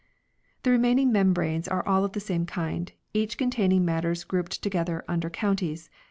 1 0.01 0.07
The 0.63 0.71
remaining 0.71 1.11
membranes 1.11 1.67
are 1.67 1.87
all 1.87 2.03
of 2.03 2.13
the 2.13 2.19
same 2.19 2.47
kind, 2.47 2.91
each 3.13 3.37
containing 3.37 3.85
matters 3.85 4.23
grouped 4.23 4.59
together 4.63 5.05
under 5.07 5.29
counties. 5.29 5.91